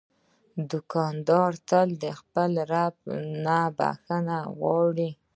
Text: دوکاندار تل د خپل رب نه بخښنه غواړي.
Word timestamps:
دوکاندار 0.71 1.51
تل 1.69 1.89
د 2.03 2.05
خپل 2.19 2.51
رب 2.71 2.95
نه 3.45 3.59
بخښنه 3.77 4.37
غواړي. 4.57 5.09